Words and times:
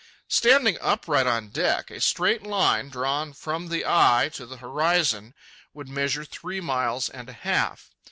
Standing 0.29 0.79
upright 0.81 1.27
on 1.27 1.49
deck, 1.49 1.91
a 1.91 2.01
straight 2.01 2.41
line 2.41 2.89
drawn 2.89 3.33
from 3.33 3.67
the 3.67 3.85
eye 3.85 4.31
to 4.33 4.47
the 4.47 4.57
horizon 4.57 5.35
would 5.75 5.87
measure 5.89 6.25
three 6.25 6.59
miles 6.59 7.07
and 7.07 7.29
a 7.29 7.33
half. 7.33 7.91